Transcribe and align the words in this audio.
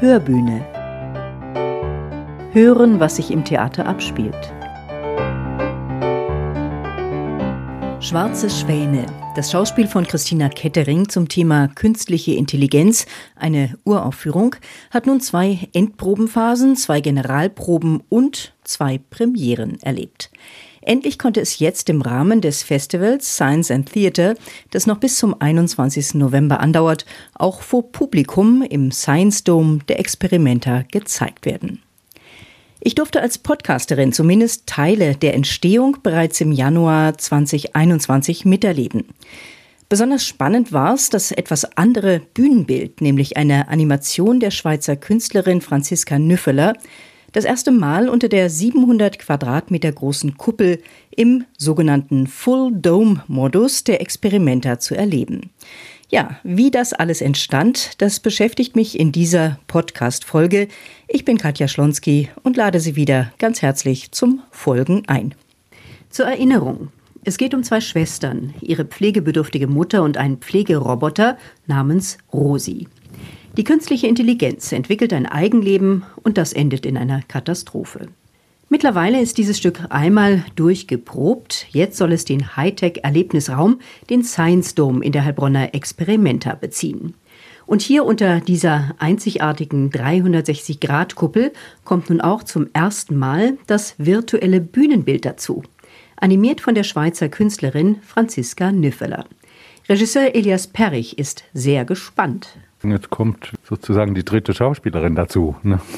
Hörbühne. 0.00 0.66
Hören, 2.52 2.98
was 2.98 3.16
sich 3.16 3.30
im 3.30 3.44
Theater 3.44 3.86
abspielt. 3.86 4.34
Schwarze 8.00 8.50
Schwäne. 8.50 9.06
Das 9.36 9.52
Schauspiel 9.52 9.86
von 9.86 10.04
Christina 10.04 10.48
Kettering 10.48 11.08
zum 11.08 11.28
Thema 11.28 11.68
künstliche 11.68 12.34
Intelligenz, 12.34 13.06
eine 13.36 13.78
Uraufführung, 13.84 14.56
hat 14.90 15.06
nun 15.06 15.20
zwei 15.20 15.68
Endprobenphasen, 15.72 16.74
zwei 16.76 17.00
Generalproben 17.00 18.02
und 18.08 18.52
zwei 18.64 18.98
Premieren 18.98 19.80
erlebt. 19.80 20.30
Endlich 20.84 21.18
konnte 21.18 21.40
es 21.40 21.58
jetzt 21.58 21.88
im 21.88 22.02
Rahmen 22.02 22.40
des 22.40 22.62
Festivals 22.62 23.34
Science 23.34 23.70
and 23.70 23.90
Theatre, 23.90 24.36
das 24.70 24.86
noch 24.86 24.98
bis 24.98 25.16
zum 25.16 25.34
21. 25.40 26.14
November 26.14 26.60
andauert, 26.60 27.06
auch 27.34 27.62
vor 27.62 27.90
Publikum 27.90 28.62
im 28.62 28.92
Science 28.92 29.44
Dome 29.44 29.78
der 29.88 29.98
Experimenter 29.98 30.84
gezeigt 30.92 31.46
werden. 31.46 31.82
Ich 32.80 32.94
durfte 32.94 33.22
als 33.22 33.38
Podcasterin 33.38 34.12
zumindest 34.12 34.66
Teile 34.66 35.16
der 35.16 35.32
Entstehung 35.32 35.96
bereits 36.02 36.42
im 36.42 36.52
Januar 36.52 37.16
2021 37.16 38.44
miterleben. 38.44 39.06
Besonders 39.88 40.26
spannend 40.26 40.72
war 40.72 40.92
es, 40.92 41.08
das 41.08 41.32
etwas 41.32 41.76
andere 41.76 42.20
Bühnenbild, 42.34 43.00
nämlich 43.00 43.38
eine 43.38 43.68
Animation 43.68 44.38
der 44.38 44.50
Schweizer 44.50 44.96
Künstlerin 44.96 45.62
Franziska 45.62 46.18
Nüffeler, 46.18 46.74
das 47.34 47.44
erste 47.44 47.72
Mal 47.72 48.08
unter 48.08 48.28
der 48.28 48.48
700 48.48 49.18
Quadratmeter 49.18 49.90
großen 49.90 50.38
Kuppel 50.38 50.80
im 51.10 51.44
sogenannten 51.58 52.28
Full 52.28 52.70
Dome 52.72 53.24
Modus 53.26 53.82
der 53.82 54.00
Experimenter 54.00 54.78
zu 54.78 54.94
erleben. 54.94 55.50
Ja, 56.08 56.38
wie 56.44 56.70
das 56.70 56.92
alles 56.92 57.20
entstand, 57.20 58.00
das 58.00 58.20
beschäftigt 58.20 58.76
mich 58.76 58.98
in 58.98 59.10
dieser 59.10 59.58
Podcast-Folge. 59.66 60.68
Ich 61.08 61.24
bin 61.24 61.36
Katja 61.36 61.66
Schlonski 61.66 62.30
und 62.44 62.56
lade 62.56 62.78
Sie 62.78 62.94
wieder 62.94 63.32
ganz 63.38 63.62
herzlich 63.62 64.12
zum 64.12 64.40
Folgen 64.52 65.02
ein. 65.08 65.34
Zur 66.10 66.26
Erinnerung. 66.26 66.92
Es 67.24 67.36
geht 67.36 67.52
um 67.52 67.64
zwei 67.64 67.80
Schwestern, 67.80 68.54
ihre 68.60 68.84
pflegebedürftige 68.84 69.66
Mutter 69.66 70.04
und 70.04 70.18
einen 70.18 70.36
Pflegeroboter 70.36 71.36
namens 71.66 72.18
Rosi. 72.32 72.86
Die 73.56 73.62
künstliche 73.62 74.08
Intelligenz 74.08 74.72
entwickelt 74.72 75.12
ein 75.12 75.26
Eigenleben 75.26 76.02
und 76.24 76.38
das 76.38 76.52
endet 76.52 76.84
in 76.84 76.96
einer 76.96 77.22
Katastrophe. 77.22 78.08
Mittlerweile 78.68 79.20
ist 79.20 79.38
dieses 79.38 79.58
Stück 79.58 79.80
einmal 79.90 80.44
durchgeprobt. 80.56 81.66
Jetzt 81.70 81.96
soll 81.96 82.12
es 82.12 82.24
den 82.24 82.56
Hightech-Erlebnisraum, 82.56 83.78
den 84.10 84.24
Science 84.24 84.74
Dome 84.74 85.04
in 85.04 85.12
der 85.12 85.24
Heilbronner 85.24 85.72
Experimenta 85.72 86.56
beziehen. 86.56 87.14
Und 87.64 87.80
hier 87.80 88.04
unter 88.04 88.40
dieser 88.40 88.96
einzigartigen 88.98 89.90
360-Grad-Kuppel 89.90 91.52
kommt 91.84 92.10
nun 92.10 92.20
auch 92.20 92.42
zum 92.42 92.66
ersten 92.72 93.16
Mal 93.16 93.56
das 93.68 93.94
virtuelle 93.98 94.60
Bühnenbild 94.60 95.24
dazu. 95.24 95.62
Animiert 96.16 96.60
von 96.60 96.74
der 96.74 96.84
Schweizer 96.84 97.28
Künstlerin 97.28 97.98
Franziska 98.02 98.72
Nüffeler. 98.72 99.26
Regisseur 99.88 100.34
Elias 100.34 100.66
Perrich 100.66 101.18
ist 101.18 101.44
sehr 101.52 101.84
gespannt. 101.84 102.58
Jetzt 102.90 103.10
kommt 103.10 103.52
sozusagen 103.64 104.14
die 104.14 104.24
dritte 104.24 104.54
Schauspielerin 104.54 105.14
dazu. 105.14 105.56
Ne? 105.62 105.80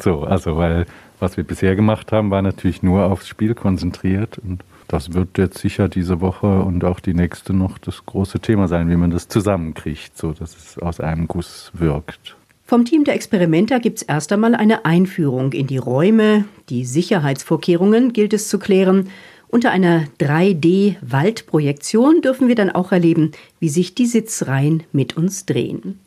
So, 0.00 0.22
also 0.22 0.56
weil 0.56 0.86
was 1.18 1.36
wir 1.36 1.42
bisher 1.42 1.74
gemacht 1.74 2.12
haben, 2.12 2.30
war 2.30 2.40
natürlich 2.40 2.84
nur 2.84 3.06
aufs 3.06 3.26
Spiel 3.26 3.56
konzentriert 3.56 4.38
und 4.38 4.62
das 4.86 5.12
wird 5.12 5.36
jetzt 5.36 5.58
sicher 5.58 5.88
diese 5.88 6.20
Woche 6.20 6.60
und 6.60 6.84
auch 6.84 7.00
die 7.00 7.14
nächste 7.14 7.52
noch 7.52 7.78
das 7.78 8.06
große 8.06 8.40
Thema 8.40 8.68
sein, 8.68 8.88
wie 8.88 8.96
man 8.96 9.10
das 9.10 9.28
zusammenkriegt, 9.28 10.16
so 10.16 10.32
dass 10.32 10.56
es 10.56 10.78
aus 10.78 11.00
einem 11.00 11.28
Guss 11.28 11.70
wirkt. 11.74 12.36
Vom 12.64 12.84
Team 12.84 13.04
der 13.04 13.14
Experimenter 13.14 13.80
gibt 13.80 13.98
es 13.98 14.02
erst 14.02 14.32
einmal 14.32 14.54
eine 14.54 14.84
Einführung 14.84 15.52
in 15.52 15.66
die 15.66 15.78
Räume. 15.78 16.44
Die 16.68 16.84
Sicherheitsvorkehrungen 16.84 18.12
gilt 18.12 18.32
es 18.32 18.48
zu 18.48 18.58
klären. 18.58 19.08
Unter 19.48 19.70
einer 19.70 20.04
3D-Waldprojektion 20.20 22.20
dürfen 22.20 22.48
wir 22.48 22.54
dann 22.54 22.70
auch 22.70 22.92
erleben, 22.92 23.32
wie 23.60 23.70
sich 23.70 23.94
die 23.94 24.04
Sitzreihen 24.04 24.82
mit 24.92 25.16
uns 25.16 25.46
drehen. 25.46 25.98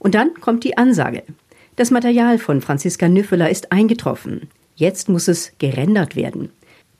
Und 0.00 0.16
dann 0.16 0.34
kommt 0.34 0.64
die 0.64 0.76
Ansage. 0.76 1.22
Das 1.76 1.92
Material 1.92 2.38
von 2.38 2.60
Franziska 2.60 3.08
Nüffeler 3.08 3.48
ist 3.48 3.70
eingetroffen. 3.70 4.48
Jetzt 4.74 5.08
muss 5.08 5.28
es 5.28 5.52
gerendert 5.58 6.16
werden. 6.16 6.50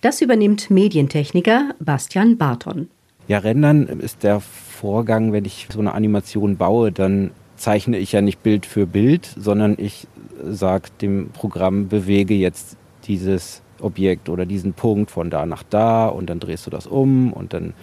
Das 0.02 0.20
übernimmt 0.20 0.70
Medientechniker 0.70 1.70
Bastian 1.80 2.38
Barton. 2.38 2.88
Ja, 3.26 3.38
rendern 3.38 3.86
ist 3.86 4.22
der 4.22 4.40
Vorgang, 4.40 5.32
wenn 5.32 5.44
ich 5.44 5.66
so 5.72 5.80
eine 5.80 5.94
Animation 5.94 6.56
baue, 6.56 6.92
dann 6.92 7.32
zeichne 7.56 7.98
ich 7.98 8.12
ja 8.12 8.22
nicht 8.22 8.42
Bild 8.42 8.64
für 8.64 8.86
Bild, 8.86 9.34
sondern 9.36 9.74
ich 9.78 10.06
sage 10.44 10.88
dem 11.00 11.30
Programm, 11.30 11.88
bewege 11.88 12.34
jetzt 12.34 12.76
dieses 13.04 13.62
Objekt 13.80 14.28
oder 14.28 14.46
diesen 14.46 14.72
Punkt 14.72 15.10
von 15.10 15.30
da 15.30 15.46
nach 15.46 15.62
da 15.62 16.06
und 16.06 16.28
dann 16.28 16.40
drehst 16.40 16.66
du 16.66 16.70
das 16.70 16.86
um 16.86 17.32
und 17.32 17.52
dann 17.52 17.74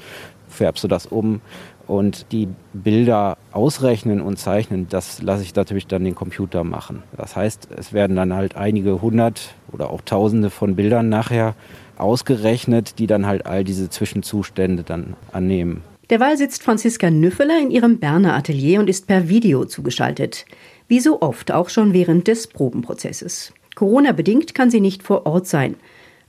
färbst 0.47 0.83
du 0.83 0.87
das 0.87 1.05
um 1.05 1.41
und 1.87 2.31
die 2.31 2.49
Bilder 2.73 3.37
ausrechnen 3.51 4.21
und 4.21 4.37
zeichnen, 4.37 4.87
das 4.89 5.21
lasse 5.21 5.43
ich 5.43 5.55
natürlich 5.55 5.87
dann 5.87 6.03
den 6.03 6.15
Computer 6.15 6.63
machen. 6.63 7.03
Das 7.15 7.35
heißt, 7.35 7.69
es 7.75 7.93
werden 7.93 8.15
dann 8.15 8.33
halt 8.33 8.55
einige 8.55 9.01
hundert 9.01 9.55
oder 9.71 9.89
auch 9.89 10.01
tausende 10.01 10.49
von 10.49 10.75
Bildern 10.75 11.09
nachher 11.09 11.55
ausgerechnet, 11.97 12.99
die 12.99 13.07
dann 13.07 13.25
halt 13.25 13.45
all 13.45 13.63
diese 13.63 13.89
Zwischenzustände 13.89 14.83
dann 14.83 15.15
annehmen. 15.31 15.81
Derweil 16.09 16.37
sitzt 16.37 16.63
Franziska 16.63 17.09
Nüffeler 17.09 17.59
in 17.59 17.71
ihrem 17.71 17.99
Berner 17.99 18.35
Atelier 18.35 18.79
und 18.79 18.89
ist 18.89 19.07
per 19.07 19.27
Video 19.27 19.65
zugeschaltet. 19.65 20.45
Wie 20.87 21.01
so 21.01 21.21
oft 21.21 21.51
auch 21.51 21.69
schon 21.69 21.93
während 21.93 22.27
des 22.27 22.47
Probenprozesses. 22.47 23.51
Corona-bedingt 23.75 24.55
kann 24.55 24.69
sie 24.71 24.79
nicht 24.79 25.03
vor 25.03 25.25
Ort 25.25 25.47
sein. 25.47 25.75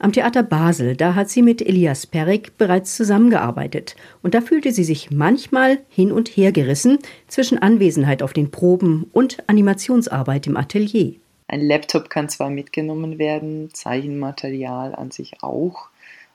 Am 0.01 0.13
Theater 0.13 0.45
Basel, 0.45 0.95
da 0.95 1.17
hat 1.17 1.29
sie 1.29 1.43
mit 1.43 1.61
Elias 1.61 2.07
Perik 2.07 2.57
bereits 2.57 2.95
zusammengearbeitet. 2.95 3.97
Und 4.23 4.35
da 4.35 4.41
fühlte 4.41 4.71
sie 4.71 4.85
sich 4.85 5.11
manchmal 5.11 5.81
hin 5.89 6.13
und 6.13 6.29
her 6.29 6.53
gerissen 6.53 6.99
zwischen 7.27 7.59
Anwesenheit 7.59 8.23
auf 8.23 8.33
den 8.33 8.53
Proben 8.53 9.11
und 9.13 9.43
Animationsarbeit 9.49 10.47
im 10.47 10.57
Atelier. 10.57 11.15
Ein 11.49 11.63
Laptop 11.63 12.11
kann 12.11 12.29
zwar 12.29 12.49
mitgenommen 12.49 13.19
werden, 13.19 13.71
Zeichenmaterial 13.73 14.95
an 14.95 15.11
sich 15.11 15.43
auch, 15.43 15.89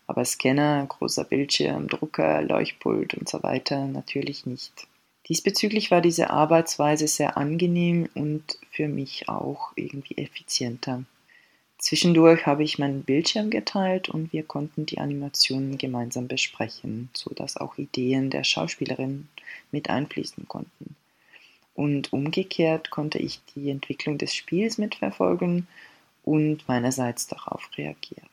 aber 0.08 0.26
Scanner, 0.26 0.86
großer 0.86 1.24
Bildschirm, 1.24 1.88
Drucker, 1.88 2.42
Leuchtpult 2.42 3.14
und 3.14 3.30
so 3.30 3.44
weiter 3.44 3.86
natürlich 3.86 4.46
nicht. 4.46 4.88
Diesbezüglich 5.30 5.90
war 5.90 6.02
diese 6.02 6.32
Arbeitsweise 6.32 7.08
sehr 7.08 7.38
angenehm 7.38 8.10
und 8.14 8.44
für 8.72 8.90
mich 8.90 9.30
auch 9.30 9.72
irgendwie 9.76 10.18
effizienter. 10.18 11.04
Zwischendurch 11.84 12.46
habe 12.46 12.64
ich 12.64 12.80
meinen 12.80 13.04
Bildschirm 13.04 13.50
geteilt 13.50 14.08
und 14.08 14.32
wir 14.32 14.44
konnten 14.44 14.86
die 14.86 15.00
Animationen 15.00 15.78
gemeinsam 15.78 16.30
besprechen, 16.30 17.10
sodass 17.14 17.58
auch 17.58 17.78
Ideen 17.78 18.30
der 18.30 18.46
Schauspielerin 18.46 19.28
mit 19.70 19.90
einfließen 19.90 20.48
konnten. 20.48 20.96
Und 21.76 22.14
umgekehrt 22.14 22.90
konnte 22.90 23.18
ich 23.20 23.42
die 23.54 23.70
Entwicklung 23.70 24.18
des 24.18 24.34
Spiels 24.34 24.78
mitverfolgen 24.78 25.68
und 26.24 26.66
meinerseits 26.70 27.28
darauf 27.28 27.70
reagieren. 27.78 28.30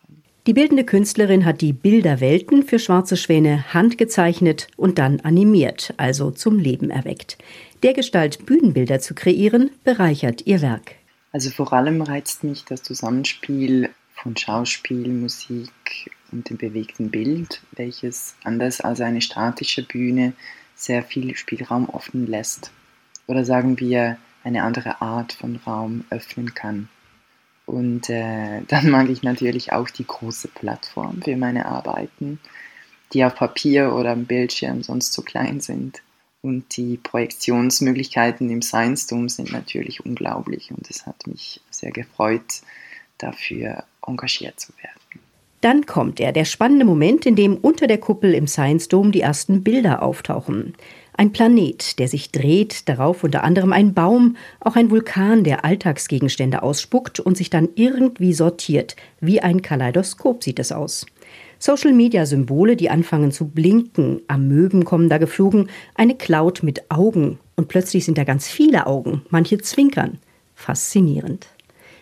Die 0.47 0.53
bildende 0.53 0.85
Künstlerin 0.85 1.45
hat 1.45 1.61
die 1.61 1.73
Bilderwelten 1.73 2.63
für 2.63 2.79
schwarze 2.79 3.17
Schwäne 3.17 3.75
handgezeichnet 3.75 4.69
und 4.77 5.01
dann 5.01 5.19
animiert, 5.23 5.93
also 5.97 6.31
zum 6.31 6.61
Leben 6.61 6.91
erweckt. 6.91 7.37
Der 7.83 7.95
Gestalt 7.95 8.47
Bühnenbilder 8.47 9.01
zu 9.01 9.17
kreieren, 9.17 9.71
bereichert 9.83 10.47
ihr 10.47 10.63
Werk. 10.63 11.00
Also 11.33 11.51
vor 11.51 11.73
allem 11.73 12.03
reizt 12.03 12.43
mich 12.45 12.65
das 12.65 12.83
Zusammenspiel 12.83 13.91
von 14.15 14.37
Schauspiel, 14.37 15.09
Musik 15.09 15.71
und 16.33 16.51
dem 16.51 16.57
bewegten 16.57 17.11
Bild, 17.11 17.63
welches 17.73 18.35
anders 18.45 18.81
als 18.81 19.01
eine 19.01 19.21
statische 19.21 19.83
Bühne 19.83 20.33
sehr 20.75 21.03
viel 21.03 21.37
Spielraum 21.37 21.89
offen 21.89 22.27
lässt. 22.27 22.73
Oder 23.27 23.45
sagen 23.45 23.79
wir, 23.79 24.19
eine 24.43 24.63
andere 24.63 25.01
Art 25.01 25.33
von 25.33 25.57
Raum 25.57 26.05
öffnen 26.11 26.55
kann. 26.55 26.89
Und 27.67 28.11
äh, 28.11 28.63
dann 28.69 28.91
mag 28.91 29.09
ich 29.09 29.23
natürlich 29.23 29.73
auch 29.73 29.89
die 29.89 30.07
große 30.07 30.49
Plattform 30.49 31.23
für 31.23 31.37
meine 31.37 31.67
Arbeiten, 31.67 32.41
die 33.13 33.25
auf 33.25 33.35
Papier 33.35 33.95
oder 33.95 34.13
am 34.13 34.25
Bildschirm 34.25 34.83
sonst 34.83 35.13
zu 35.13 35.23
klein 35.23 35.61
sind. 35.61 36.03
Und 36.43 36.77
die 36.77 36.97
Projektionsmöglichkeiten 36.97 38.49
im 38.49 38.63
Science 38.63 39.07
Dome 39.07 39.29
sind 39.29 39.53
natürlich 39.53 40.05
unglaublich 40.05 40.71
und 40.71 40.89
es 40.89 41.07
hat 41.07 41.27
mich 41.27 41.61
sehr 41.71 41.91
gefreut, 41.91 42.63
dafür 43.19 43.85
engagiert 44.07 44.59
zu 44.59 44.73
werden. 44.79 45.01
Dann 45.61 45.85
kommt 45.85 46.21
er, 46.21 46.33
der 46.33 46.47
spannende 46.47 46.87
Moment, 46.87 47.27
in 47.27 47.37
dem 47.37 47.57
unter 47.57 47.87
der 47.87 47.99
Kuppel 47.99 48.33
im 48.33 48.47
Science 48.47 48.89
Dome 48.89 49.11
die 49.11 49.21
ersten 49.21 49.63
Bilder 49.63 50.03
auftauchen. 50.03 50.75
Ein 51.13 51.33
Planet, 51.33 51.99
der 51.99 52.09
sich 52.09 52.33
dreht, 52.33 52.89
darauf 52.89 53.23
unter 53.25 53.45
anderem 53.45 53.75
ein 53.75 53.93
Baum, 53.93 54.39
auch 54.61 54.77
ein 54.77 54.91
Vulkan, 54.91 55.45
der 55.45 55.67
Alltagsgegenstände 55.67 56.63
ausspuckt 56.63 57.21
und 57.21 57.37
sich 57.37 57.51
dann 57.51 57.69
irgendwie 57.75 58.33
sortiert. 58.33 58.97
Wie 59.21 59.43
ein 59.43 59.61
Kaleidoskop 59.61 60.43
sieht 60.43 60.59
es 60.59 60.73
aus. 60.73 61.05
Social-Media-Symbole, 61.61 62.75
die 62.75 62.91
anfangen 62.91 63.31
zu 63.31 63.47
blinken, 63.47 64.23
Amöben 64.27 64.85
kommen 64.85 65.09
da 65.09 65.19
geflogen, 65.19 65.69
eine 65.95 66.17
Cloud 66.17 66.63
mit 66.63 66.91
Augen 66.91 67.39
und 67.55 67.69
plötzlich 67.69 68.07
sind 68.07 68.19
da 68.19 68.25
ganz 68.25 68.49
viele 68.49 68.87
Augen, 68.87 69.23
manche 69.31 69.59
zwinkern. 69.59 70.19
faszinierend. 70.55 71.47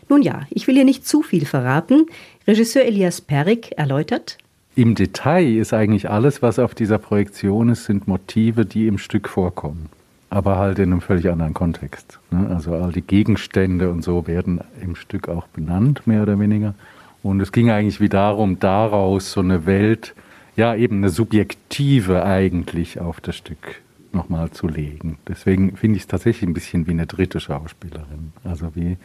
Nun 0.08 0.22
ja, 0.22 0.42
ich 0.50 0.66
will 0.66 0.74
hier 0.74 0.84
nicht 0.84 1.06
zu 1.06 1.22
viel 1.22 1.44
verraten. 1.44 2.06
Regisseur 2.46 2.84
Elias 2.84 3.20
Perik 3.20 3.72
erläutert. 3.76 4.38
Im 4.74 4.94
Detail 4.94 5.56
ist 5.56 5.74
eigentlich 5.74 6.08
alles, 6.08 6.40
was 6.40 6.58
auf 6.58 6.74
dieser 6.74 6.98
Projektion 6.98 7.68
ist, 7.68 7.84
sind 7.84 8.08
Motive, 8.08 8.64
die 8.64 8.86
im 8.86 8.98
Stück 8.98 9.28
vorkommen. 9.28 9.88
Aber 10.30 10.56
halt 10.56 10.78
in 10.78 10.92
einem 10.92 11.00
völlig 11.00 11.28
anderen 11.30 11.54
Kontext. 11.54 12.18
Ne? 12.30 12.48
Also 12.54 12.74
all 12.74 12.92
die 12.92 13.02
Gegenstände 13.02 13.90
und 13.90 14.02
so 14.02 14.26
werden 14.26 14.60
im 14.82 14.94
Stück 14.94 15.28
auch 15.28 15.46
benannt, 15.48 16.06
mehr 16.06 16.22
oder 16.22 16.38
weniger. 16.38 16.74
Und 17.22 17.40
es 17.40 17.52
ging 17.52 17.70
eigentlich 17.70 18.00
wie 18.00 18.08
darum, 18.08 18.58
daraus 18.58 19.32
so 19.32 19.40
eine 19.40 19.66
Welt, 19.66 20.14
ja 20.56 20.74
eben 20.74 20.98
eine 20.98 21.08
subjektive 21.08 22.24
eigentlich 22.24 23.00
auf 23.00 23.20
das 23.20 23.36
Stück 23.36 23.82
nochmal 24.12 24.50
zu 24.50 24.66
legen. 24.66 25.18
Deswegen 25.26 25.76
finde 25.76 25.96
ich 25.96 26.02
es 26.02 26.08
tatsächlich 26.08 26.48
ein 26.48 26.54
bisschen 26.54 26.86
wie 26.86 26.92
eine 26.92 27.06
dritte 27.06 27.40
Schauspielerin. 27.40 28.32
Also 28.44 28.74
wie, 28.74 28.96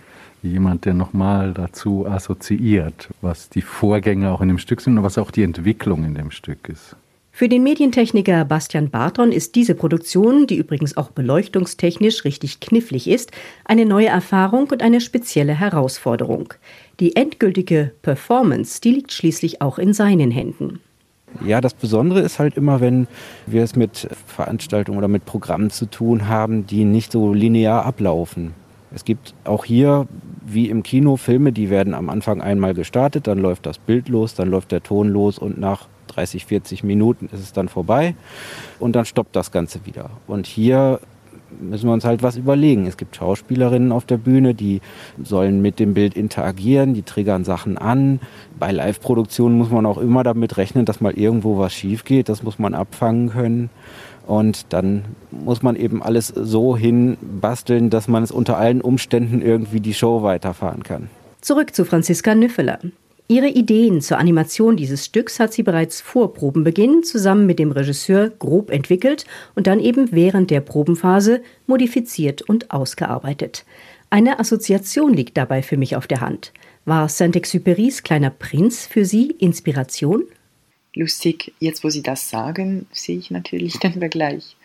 wie 0.41 0.51
jemand, 0.51 0.85
der 0.85 0.93
nochmal 0.93 1.53
dazu 1.53 2.07
assoziiert, 2.07 3.09
was 3.21 3.49
die 3.49 3.61
Vorgänge 3.61 4.31
auch 4.31 4.41
in 4.41 4.47
dem 4.47 4.57
Stück 4.57 4.81
sind 4.81 4.97
und 4.97 5.03
was 5.03 5.17
auch 5.17 5.31
die 5.31 5.43
Entwicklung 5.43 6.03
in 6.05 6.15
dem 6.15 6.31
Stück 6.31 6.69
ist. 6.69 6.95
Für 7.35 7.49
den 7.49 7.63
Medientechniker 7.63 8.45
Bastian 8.45 8.91
Barton 8.91 9.31
ist 9.31 9.55
diese 9.55 9.73
Produktion, 9.73 10.45
die 10.45 10.55
übrigens 10.55 10.95
auch 10.95 11.09
beleuchtungstechnisch 11.09 12.25
richtig 12.25 12.59
knifflig 12.59 13.07
ist, 13.09 13.31
eine 13.65 13.87
neue 13.87 14.05
Erfahrung 14.05 14.67
und 14.71 14.83
eine 14.83 15.01
spezielle 15.01 15.59
Herausforderung. 15.59 16.53
Die 16.99 17.15
endgültige 17.15 17.91
Performance, 18.03 18.79
die 18.81 18.91
liegt 18.91 19.11
schließlich 19.11 19.63
auch 19.63 19.79
in 19.79 19.93
seinen 19.93 20.29
Händen. 20.29 20.79
Ja, 21.43 21.59
das 21.59 21.73
Besondere 21.73 22.19
ist 22.19 22.37
halt 22.37 22.55
immer, 22.55 22.81
wenn 22.81 23.07
wir 23.47 23.63
es 23.63 23.75
mit 23.75 24.07
Veranstaltungen 24.27 24.99
oder 24.99 25.07
mit 25.07 25.25
Programmen 25.25 25.71
zu 25.71 25.87
tun 25.87 26.27
haben, 26.27 26.67
die 26.67 26.85
nicht 26.85 27.11
so 27.11 27.33
linear 27.33 27.83
ablaufen. 27.83 28.53
Es 28.93 29.05
gibt 29.05 29.33
auch 29.43 29.65
hier, 29.65 30.07
wie 30.45 30.69
im 30.69 30.83
Kino, 30.83 31.17
Filme, 31.17 31.51
die 31.51 31.71
werden 31.71 31.95
am 31.95 32.11
Anfang 32.11 32.43
einmal 32.43 32.75
gestartet, 32.75 33.25
dann 33.25 33.39
läuft 33.39 33.65
das 33.65 33.79
Bild 33.79 34.07
los, 34.07 34.35
dann 34.35 34.51
läuft 34.51 34.71
der 34.71 34.83
Ton 34.83 35.09
los 35.09 35.39
und 35.39 35.59
nach 35.59 35.87
30, 36.15 36.45
40 36.45 36.83
Minuten 36.83 37.29
ist 37.31 37.41
es 37.41 37.53
dann 37.53 37.69
vorbei 37.69 38.15
und 38.79 38.95
dann 38.95 39.05
stoppt 39.05 39.35
das 39.35 39.51
Ganze 39.51 39.85
wieder. 39.85 40.09
Und 40.27 40.47
hier 40.47 40.99
müssen 41.61 41.87
wir 41.87 41.93
uns 41.93 42.05
halt 42.05 42.23
was 42.23 42.37
überlegen. 42.37 42.85
Es 42.87 42.97
gibt 42.97 43.15
Schauspielerinnen 43.15 43.91
auf 43.91 44.05
der 44.05 44.17
Bühne, 44.17 44.53
die 44.53 44.81
sollen 45.23 45.61
mit 45.61 45.79
dem 45.79 45.93
Bild 45.93 46.15
interagieren, 46.15 46.93
die 46.93 47.03
triggern 47.03 47.43
Sachen 47.43 47.77
an. 47.77 48.19
Bei 48.57 48.71
Live-Produktionen 48.71 49.57
muss 49.57 49.69
man 49.69 49.85
auch 49.85 49.97
immer 49.97 50.23
damit 50.23 50.57
rechnen, 50.57 50.85
dass 50.85 51.01
mal 51.01 51.13
irgendwo 51.13 51.57
was 51.57 51.73
schief 51.73 52.03
geht. 52.03 52.29
Das 52.29 52.43
muss 52.43 52.59
man 52.59 52.73
abfangen 52.73 53.29
können. 53.29 53.69
Und 54.25 54.67
dann 54.69 55.03
muss 55.31 55.61
man 55.63 55.75
eben 55.75 56.01
alles 56.01 56.27
so 56.27 56.77
hinbasteln, 56.77 57.89
dass 57.89 58.07
man 58.07 58.23
es 58.23 58.31
unter 58.31 58.57
allen 58.57 58.81
Umständen 58.81 59.41
irgendwie 59.41 59.81
die 59.81 59.93
Show 59.93 60.23
weiterfahren 60.23 60.83
kann. 60.83 61.09
Zurück 61.41 61.75
zu 61.75 61.83
Franziska 61.83 62.33
Nüffeler. 62.33 62.79
Ihre 63.29 63.47
Ideen 63.47 64.01
zur 64.01 64.17
Animation 64.17 64.75
dieses 64.75 65.05
Stücks 65.05 65.39
hat 65.39 65.53
sie 65.53 65.63
bereits 65.63 66.01
vor 66.01 66.33
Probenbeginn 66.33 67.03
zusammen 67.03 67.45
mit 67.45 67.57
dem 67.57 67.71
Regisseur 67.71 68.29
grob 68.29 68.69
entwickelt 68.69 69.25
und 69.55 69.65
dann 69.65 69.79
eben 69.79 70.11
während 70.11 70.51
der 70.51 70.59
Probenphase 70.59 71.41
modifiziert 71.65 72.41
und 72.41 72.71
ausgearbeitet. 72.71 73.65
Eine 74.09 74.39
Assoziation 74.39 75.13
liegt 75.13 75.37
dabei 75.37 75.63
für 75.63 75.77
mich 75.77 75.95
auf 75.95 76.05
der 76.05 76.21
Hand. 76.21 76.51
War 76.85 77.07
Saint-Exupérys 77.07 78.03
Kleiner 78.03 78.29
Prinz 78.29 78.85
für 78.85 79.05
Sie 79.05 79.31
Inspiration? 79.31 80.25
Lustig, 80.93 81.53
jetzt 81.59 81.83
wo 81.83 81.89
Sie 81.89 82.03
das 82.03 82.29
sagen, 82.29 82.87
sehe 82.91 83.17
ich 83.17 83.31
natürlich 83.31 83.79
den 83.79 83.93
Vergleich. 83.93 84.57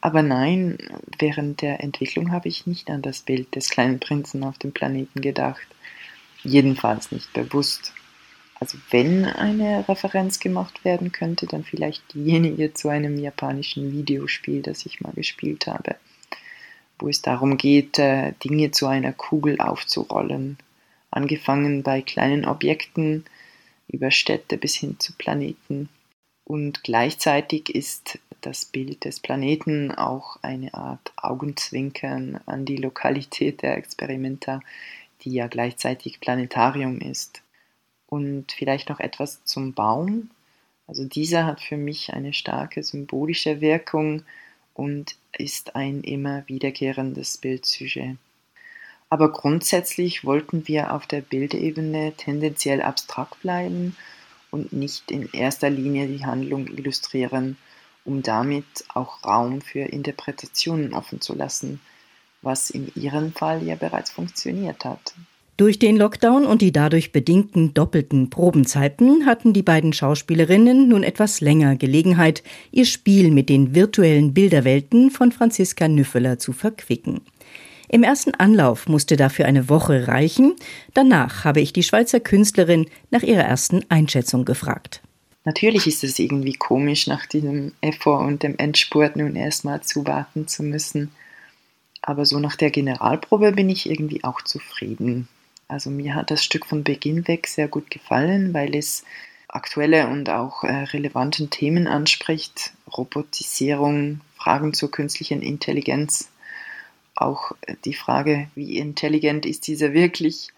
Aber 0.00 0.22
nein, 0.22 0.78
während 1.18 1.62
der 1.62 1.82
Entwicklung 1.82 2.30
habe 2.30 2.48
ich 2.48 2.66
nicht 2.66 2.90
an 2.90 3.02
das 3.02 3.22
Bild 3.22 3.54
des 3.56 3.70
kleinen 3.70 3.98
Prinzen 3.98 4.44
auf 4.44 4.56
dem 4.58 4.72
Planeten 4.72 5.20
gedacht. 5.20 5.66
Jedenfalls 6.42 7.10
nicht 7.10 7.32
bewusst. 7.32 7.92
Also 8.60 8.78
wenn 8.90 9.24
eine 9.24 9.88
Referenz 9.88 10.38
gemacht 10.38 10.84
werden 10.84 11.12
könnte, 11.12 11.46
dann 11.46 11.64
vielleicht 11.64 12.14
diejenige 12.14 12.72
zu 12.72 12.88
einem 12.88 13.18
japanischen 13.18 13.92
Videospiel, 13.92 14.62
das 14.62 14.86
ich 14.86 15.00
mal 15.00 15.12
gespielt 15.12 15.66
habe, 15.66 15.96
wo 16.98 17.08
es 17.08 17.20
darum 17.20 17.56
geht, 17.56 17.98
äh, 17.98 18.32
Dinge 18.44 18.70
zu 18.70 18.86
einer 18.86 19.12
Kugel 19.12 19.60
aufzurollen. 19.60 20.56
Angefangen 21.10 21.82
bei 21.82 22.00
kleinen 22.00 22.44
Objekten 22.44 23.24
über 23.88 24.10
Städte 24.10 24.56
bis 24.56 24.74
hin 24.74 24.98
zu 24.98 25.12
Planeten. 25.14 25.88
Und 26.44 26.84
gleichzeitig 26.84 27.74
ist 27.74 28.18
das 28.40 28.64
Bild 28.64 29.04
des 29.04 29.20
Planeten 29.20 29.92
auch 29.92 30.38
eine 30.42 30.74
Art 30.74 31.12
Augenzwinkern 31.16 32.40
an 32.46 32.64
die 32.64 32.76
Lokalität 32.76 33.62
der 33.62 33.76
Experimenta, 33.76 34.60
die 35.22 35.32
ja 35.32 35.46
gleichzeitig 35.46 36.20
Planetarium 36.20 37.00
ist 37.00 37.43
und 38.14 38.52
vielleicht 38.52 38.90
noch 38.90 39.00
etwas 39.00 39.42
zum 39.44 39.72
Baum. 39.72 40.30
Also 40.86 41.04
dieser 41.04 41.46
hat 41.46 41.60
für 41.60 41.76
mich 41.76 42.12
eine 42.12 42.32
starke 42.32 42.84
symbolische 42.84 43.60
Wirkung 43.60 44.22
und 44.72 45.16
ist 45.36 45.74
ein 45.74 46.02
immer 46.02 46.46
wiederkehrendes 46.46 47.38
Bildsujet. 47.38 48.16
Aber 49.10 49.32
grundsätzlich 49.32 50.24
wollten 50.24 50.68
wir 50.68 50.92
auf 50.92 51.06
der 51.06 51.22
Bildebene 51.22 52.12
tendenziell 52.16 52.82
abstrakt 52.82 53.40
bleiben 53.42 53.96
und 54.52 54.72
nicht 54.72 55.10
in 55.10 55.28
erster 55.32 55.70
Linie 55.70 56.06
die 56.06 56.24
Handlung 56.24 56.68
illustrieren, 56.68 57.56
um 58.04 58.22
damit 58.22 58.84
auch 58.88 59.24
Raum 59.24 59.60
für 59.60 59.80
Interpretationen 59.80 60.94
offen 60.94 61.20
zu 61.20 61.34
lassen, 61.34 61.80
was 62.42 62.70
in 62.70 62.92
ihrem 62.94 63.32
Fall 63.32 63.64
ja 63.64 63.74
bereits 63.74 64.10
funktioniert 64.10 64.84
hat. 64.84 65.14
Durch 65.56 65.78
den 65.78 65.96
Lockdown 65.96 66.46
und 66.46 66.62
die 66.62 66.72
dadurch 66.72 67.12
bedingten 67.12 67.74
doppelten 67.74 68.28
Probenzeiten 68.28 69.24
hatten 69.24 69.52
die 69.52 69.62
beiden 69.62 69.92
Schauspielerinnen 69.92 70.88
nun 70.88 71.04
etwas 71.04 71.40
länger 71.40 71.76
Gelegenheit, 71.76 72.42
ihr 72.72 72.84
Spiel 72.84 73.30
mit 73.30 73.48
den 73.48 73.72
virtuellen 73.72 74.34
Bilderwelten 74.34 75.12
von 75.12 75.30
Franziska 75.30 75.86
Nüffeler 75.86 76.40
zu 76.40 76.52
verquicken. 76.52 77.20
Im 77.88 78.02
ersten 78.02 78.34
Anlauf 78.34 78.88
musste 78.88 79.16
dafür 79.16 79.46
eine 79.46 79.68
Woche 79.68 80.08
reichen. 80.08 80.56
Danach 80.92 81.44
habe 81.44 81.60
ich 81.60 81.72
die 81.72 81.84
Schweizer 81.84 82.18
Künstlerin 82.18 82.86
nach 83.12 83.22
ihrer 83.22 83.44
ersten 83.44 83.88
Einschätzung 83.88 84.44
gefragt. 84.44 85.02
Natürlich 85.44 85.86
ist 85.86 86.02
es 86.02 86.18
irgendwie 86.18 86.54
komisch, 86.54 87.06
nach 87.06 87.26
diesem 87.26 87.74
Effort 87.80 88.26
und 88.26 88.42
dem 88.42 88.58
Endspurt 88.58 89.14
nun 89.14 89.36
erstmal 89.36 89.82
zuwarten 89.82 90.48
zu 90.48 90.64
müssen. 90.64 91.12
Aber 92.02 92.26
so 92.26 92.40
nach 92.40 92.56
der 92.56 92.72
Generalprobe 92.72 93.52
bin 93.52 93.68
ich 93.68 93.88
irgendwie 93.88 94.24
auch 94.24 94.42
zufrieden. 94.42 95.28
Also 95.68 95.90
mir 95.90 96.14
hat 96.14 96.30
das 96.30 96.44
Stück 96.44 96.66
von 96.66 96.84
Beginn 96.84 97.26
weg 97.26 97.46
sehr 97.46 97.68
gut 97.68 97.90
gefallen, 97.90 98.52
weil 98.52 98.74
es 98.74 99.04
aktuelle 99.48 100.08
und 100.08 100.28
auch 100.28 100.64
äh, 100.64 100.72
relevanten 100.72 101.50
Themen 101.50 101.86
anspricht. 101.86 102.72
Robotisierung, 102.96 104.20
Fragen 104.36 104.74
zur 104.74 104.90
künstlichen 104.90 105.42
Intelligenz, 105.42 106.28
auch 107.14 107.52
äh, 107.62 107.76
die 107.84 107.94
Frage, 107.94 108.48
wie 108.54 108.78
intelligent 108.78 109.46
ist 109.46 109.66
diese 109.66 109.92
wirklich? 109.92 110.48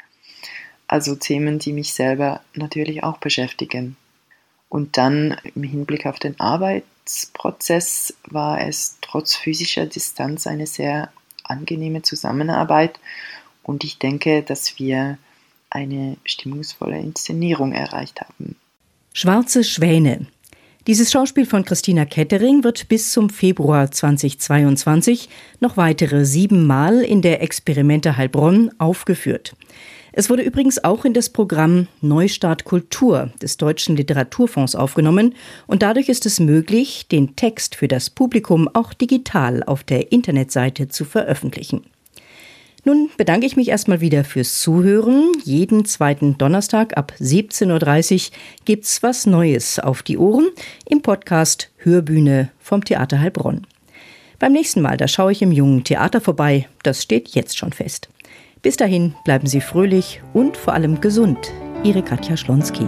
Also 0.89 1.15
Themen, 1.15 1.59
die 1.59 1.73
mich 1.73 1.95
selber 1.95 2.41
natürlich 2.55 3.03
auch 3.03 3.19
beschäftigen. 3.19 3.97
Und 4.69 4.97
dann 4.97 5.37
im 5.55 5.63
Hinblick 5.63 6.07
auf 6.07 6.19
den 6.19 6.39
Arbeitsprozess 6.41 8.15
war 8.25 8.61
es 8.61 8.99
trotz 9.01 9.37
physischer 9.37 9.87
Distanz 9.87 10.47
eine 10.47 10.67
sehr 10.67 11.13
angenehme 11.45 12.03
Zusammenarbeit 12.03 12.99
und 13.67 13.85
ich 13.85 13.99
denke, 13.99 14.43
dass 14.43 14.79
wir 14.79 15.19
eine 15.71 16.17
stimmungsvolle 16.25 16.99
Inszenierung 16.99 17.73
erreicht 17.73 18.21
haben. 18.21 18.57
Schwarze 19.13 19.65
Schwäne. 19.65 20.27
Dieses 20.87 21.11
Schauspiel 21.11 21.47
von 21.47 21.65
Christina 21.65 22.05
Kettering 22.05 22.63
wird 22.63 22.89
bis 22.89 23.11
zum 23.11 23.29
Februar 23.29 23.91
2022 23.91 25.29
noch 25.59 25.77
weitere 25.77 26.25
sieben 26.25 26.65
Mal 26.65 27.01
in 27.03 27.23
der 27.23 27.43
Experimente 27.43 28.17
Heilbronn 28.17 28.71
aufgeführt. 28.79 29.57
Es 30.13 30.31
wurde 30.31 30.43
übrigens 30.43 30.83
auch 30.83 31.05
in 31.05 31.13
das 31.13 31.29
Programm 31.29 31.89
Neustart 32.01 32.65
Kultur 32.65 33.33
des 33.43 33.57
Deutschen 33.57 33.97
Literaturfonds 33.97 34.77
aufgenommen 34.77 35.35
und 35.67 35.83
dadurch 35.83 36.09
ist 36.09 36.25
es 36.25 36.39
möglich, 36.39 37.09
den 37.09 37.35
Text 37.35 37.75
für 37.75 37.89
das 37.89 38.09
Publikum 38.09 38.69
auch 38.73 38.95
digital 38.95 39.65
auf 39.65 39.83
der 39.83 40.13
Internetseite 40.13 40.87
zu 40.87 41.05
veröffentlichen. 41.05 41.83
Nun 42.87 43.11
bedanke 43.17 43.47
ich 43.47 43.57
mich 43.57 43.71
erstmal 43.71 44.01
wieder 44.01 44.23
fürs 44.23 44.61
Zuhören. 44.61 45.33
Jeden 45.43 45.87
zweiten 45.87 46.39
Donnerstag 46.39 46.97
ab 46.97 47.13
17.30 47.19 48.29
Uhr 48.29 48.37
gibt's 48.65 49.03
was 49.03 49.27
Neues 49.27 49.81
auf 49.81 50.05
die 50.05 50.17
Ohren 50.17 50.51
im 50.89 51.03
Podcast 51.03 51.73
Hörbühne 51.79 52.53
vom 52.61 52.85
Theater 52.85 53.19
Heilbronn. 53.19 53.67
Beim 54.39 54.53
nächsten 54.53 54.83
Mal, 54.83 54.97
da 54.97 55.09
schaue 55.09 55.33
ich 55.33 55.43
im 55.43 55.51
Jungen 55.51 55.83
Theater 55.83 56.21
vorbei. 56.21 56.69
Das 56.85 57.03
steht 57.03 57.31
jetzt 57.31 57.59
schon 57.59 57.73
fest. 57.73 58.09
Bis 58.63 58.77
dahin 58.77 59.17
bleiben 59.25 59.49
Sie 59.49 59.61
fröhlich 59.61 60.23
und 60.33 60.57
vor 60.57 60.75
allem 60.75 61.01
gesund. 61.01 61.39
Ihre 61.83 62.05
Katja 62.05 62.37
Schlonski. 62.37 62.87